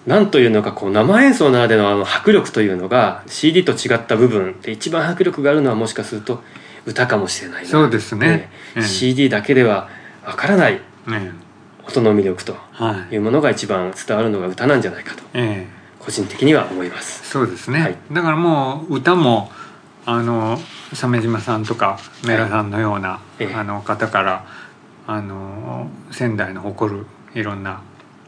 [0.07, 4.61] なんというのかこう生演奏ならではのあの迫力というのが CD と違った部分。
[4.61, 6.43] で一番迫力があるのはもしかすると
[6.85, 7.69] 歌かもしれないな。
[7.69, 8.51] そうですね。
[8.77, 8.87] ええうん。
[8.87, 9.89] CD だけでは
[10.25, 11.33] わからないね
[11.87, 13.15] 音の魅力とはい。
[13.15, 15.23] いうものが一番伝わるのが歌なんじゃないかと。
[15.33, 15.85] ええ。
[15.99, 17.27] 個人的には思います。
[17.27, 17.97] そうですね、はい。
[18.13, 19.51] だからもう歌も
[20.07, 20.59] あの
[20.93, 23.55] 鮫島さんとかメラさんのような、ええ。
[23.55, 24.45] あの方から
[25.07, 27.83] あの仙台の誇るいろんな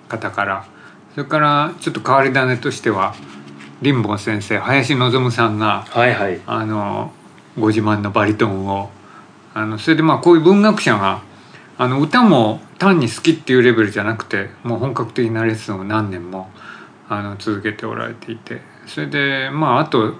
[0.09, 0.67] 方から
[1.15, 3.15] それからちょっと変わり種としては
[3.83, 6.41] 林坊先生林望さんがはいはい。
[6.47, 7.13] あの
[7.59, 8.91] ご自慢のバリトンを
[9.55, 11.23] あのそれでまあこういう文学者が
[11.79, 16.51] あの歌も単に好きっていうレベルじゃなくてもう本格的なレッスンを何年も
[17.09, 20.15] あの続けておられていてそれでまああと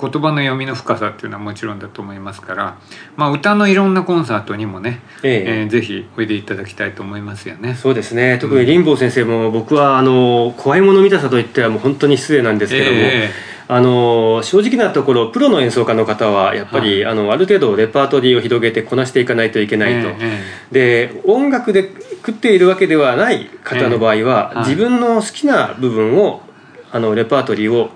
[0.00, 2.78] 言葉の読みの深さっていうのはもちろんだと思いますから、
[3.16, 5.44] まあ、歌のいろんなコンサートにもね、ええ。
[5.62, 7.74] えーぜひおいでいただきたいと思いますよね。
[7.74, 8.38] そうですね。
[8.40, 13.30] 特に林坊先生も僕はあの怖いもの見たさといってはもう本当に失礼なんですけども、え
[13.68, 20.16] あの正直なところプロの演奏家の方はやっぱり、あのある程度レパートリーを広げてこなしていかないといけないと、え
[20.72, 21.10] え。
[21.12, 24.24] で音楽で食っているわけではない方の場合は、ええ。
[24.24, 24.58] はい。
[24.70, 26.42] 自分の好きな部分を
[26.90, 27.90] あのレパートリーを、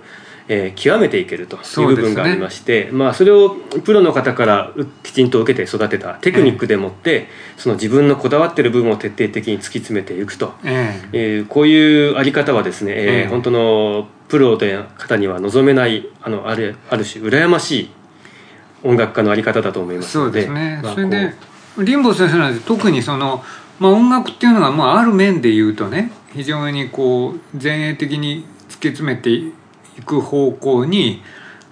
[0.49, 10.55] えー極めていけるといそう部分がありまして、まあ、それをプロの方からうきちんと受けて育てたテクニックでもって、その自分のこだわってる部分を徹底的に突き詰めていくと。
[10.65, 11.09] ええ。
[11.13, 13.27] えーこういうあり方はですね、えーええ。
[13.27, 17.91] 本当のプロの方には望めないあのあるある種羨ましい
[18.83, 21.35] 音楽家のあり方だと思いますそうのでですね、まあそれで
[21.77, 23.43] こ林坊先生なんて特にその、
[23.79, 29.53] まあ、音楽っていうのが、まあ、ある面で言うとね非常にこう前衛的に突き詰めてい
[30.03, 31.23] く方向に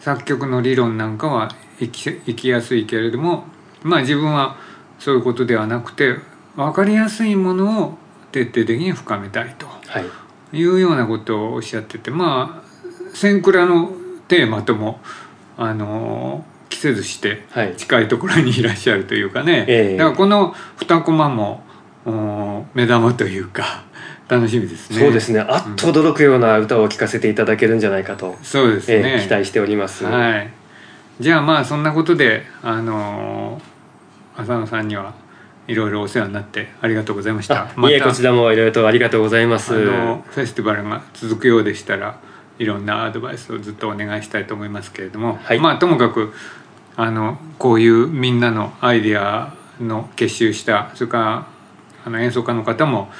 [0.01, 1.49] 作曲の理論なんかは
[1.79, 3.45] 行き行きやすいけれども
[3.83, 4.57] まあ自分は
[4.99, 6.17] そういうことではなくて
[6.57, 7.99] 分かりやすいものを
[8.31, 9.67] 徹底的に深めたいと。
[10.53, 10.57] い。
[10.57, 13.93] いうようなことをおっしゃっててまあ千倉の
[14.29, 15.01] テーマとも
[15.57, 17.77] あの着せずしてはい。
[17.77, 19.97] 近いところにいらっしゃるというかね、ええ。
[19.97, 21.72] だからこの二コマもお
[22.75, 23.85] 目玉というか
[24.29, 24.99] 楽しみですね。
[24.99, 25.41] そうですね。
[25.41, 30.51] あっと驚くような歌を聴かせていただけるんじゃないかと、そうですね、えー期待しております、はい。
[31.21, 33.61] じゃあまあそんなことであの
[34.37, 35.15] 浅野さんには
[35.69, 37.69] いろいろお世話になってありがとうございました。
[37.77, 39.75] あいえこちらもいろいろとありがとうございます。
[39.75, 42.19] あのフェスティバルが続くようでしたら
[42.59, 45.61] いろんなアドバイスをずっとお願いしたいと思いますけれども、はい。
[45.61, 46.33] まあともかく
[46.97, 51.52] あのこういうみんなのアイデアの結集したそれから
[52.05, 53.11] あの演奏家の方も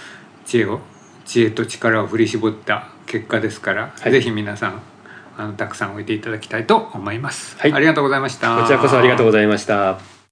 [0.45, 0.81] 知恵を
[1.25, 4.13] 知恵と力を振り絞った結果ですから、はい。
[4.13, 4.83] ぜひ皆さん
[5.39, 7.73] あのたくさん置いていただきたいと思います、はい。
[7.73, 8.61] ありがとうございました。
[8.61, 10.13] こちらこそありがとうございました